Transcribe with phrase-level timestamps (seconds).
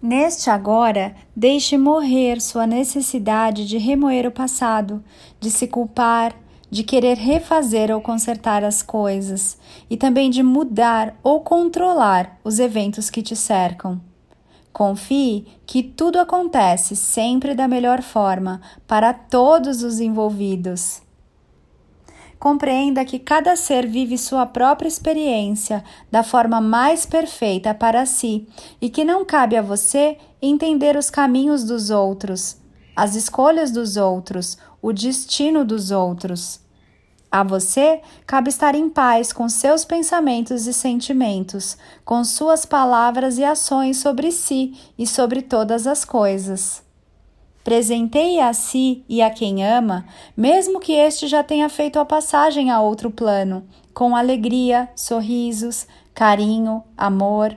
[0.00, 5.02] Neste agora, deixe morrer sua necessidade de remoer o passado,
[5.40, 6.36] de se culpar,
[6.70, 9.58] de querer refazer ou consertar as coisas
[9.90, 14.00] e também de mudar ou controlar os eventos que te cercam.
[14.72, 21.02] Confie que tudo acontece sempre da melhor forma para todos os envolvidos.
[22.38, 28.46] Compreenda que cada ser vive sua própria experiência da forma mais perfeita para si
[28.80, 32.56] e que não cabe a você entender os caminhos dos outros,
[32.94, 36.60] as escolhas dos outros, o destino dos outros.
[37.30, 43.44] A você cabe estar em paz com seus pensamentos e sentimentos, com suas palavras e
[43.44, 46.87] ações sobre si e sobre todas as coisas.
[47.68, 52.70] Presenteie a si e a quem ama, mesmo que este já tenha feito a passagem
[52.70, 57.54] a outro plano, com alegria, sorrisos, carinho, amor.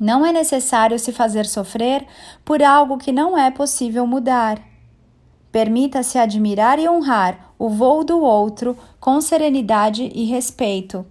[0.00, 2.04] Não é necessário se fazer sofrer
[2.44, 4.60] por algo que não é possível mudar.
[5.52, 11.06] Permita-se admirar e honrar o voo do outro com serenidade e respeito.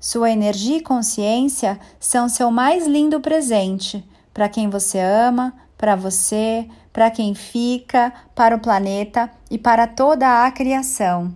[0.00, 6.68] Sua energia e consciência são seu mais lindo presente para quem você ama, para você,
[6.92, 11.34] para quem fica, para o planeta e para toda a criação.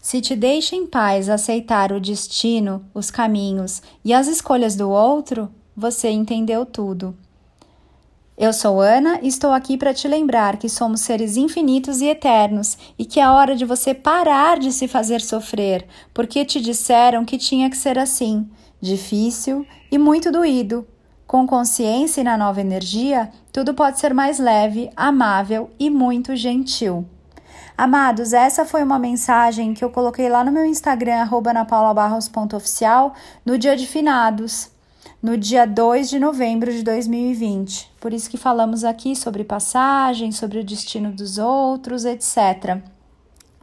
[0.00, 5.50] Se te deixa em paz aceitar o destino, os caminhos e as escolhas do outro,
[5.76, 7.14] você entendeu tudo.
[8.36, 12.78] Eu sou Ana e estou aqui para te lembrar que somos seres infinitos e eternos
[12.96, 15.84] e que é hora de você parar de se fazer sofrer,
[16.14, 18.48] porque te disseram que tinha que ser assim,
[18.80, 20.86] difícil e muito doído,
[21.28, 27.06] com consciência e na nova energia, tudo pode ser mais leve, amável e muito gentil.
[27.76, 33.12] Amados, essa foi uma mensagem que eu coloquei lá no meu Instagram, napaulabarros.oficial,
[33.44, 34.70] no dia de finados,
[35.22, 37.90] no dia 2 de novembro de 2020.
[38.00, 42.82] Por isso que falamos aqui sobre passagem, sobre o destino dos outros, etc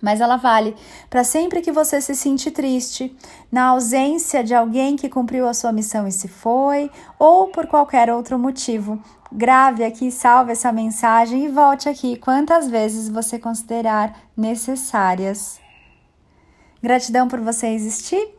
[0.02, 0.76] mas ela vale
[1.10, 3.16] para sempre que você se sentir triste,
[3.52, 8.10] na ausência de alguém que cumpriu a sua missão e se foi, ou por qualquer
[8.10, 9.02] outro motivo.
[9.32, 15.60] Grave aqui, salve essa mensagem e volte aqui quantas vezes você considerar necessárias.
[16.82, 18.35] Gratidão por você existir.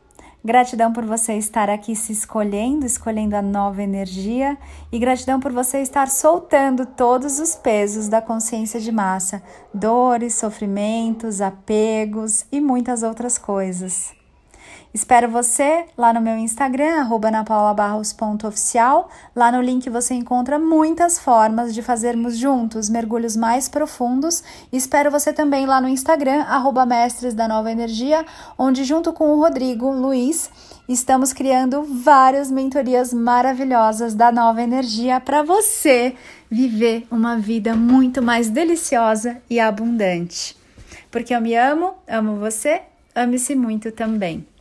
[0.47, 4.57] Gratidão por você estar aqui se escolhendo, escolhendo a nova energia,
[4.93, 9.43] e gratidão por você estar soltando todos os pesos da consciência de massa,
[9.75, 14.15] dores, sofrimentos, apegos e muitas outras coisas.
[14.97, 19.11] Espero você lá no meu Instagram, anapaulabarros.oficial.
[19.37, 24.43] Lá no link você encontra muitas formas de fazermos juntos mergulhos mais profundos.
[24.73, 28.25] Espero você também lá no Instagram, arroba Mestres da Nova Energia,
[28.57, 30.51] onde junto com o Rodrigo Luiz
[30.89, 36.15] estamos criando várias mentorias maravilhosas da Nova Energia para você
[36.51, 40.57] viver uma vida muito mais deliciosa e abundante.
[41.11, 42.81] Porque eu me amo, amo você,
[43.15, 44.56] ame-se muito também.